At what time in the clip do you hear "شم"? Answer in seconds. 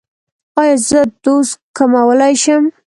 2.41-2.63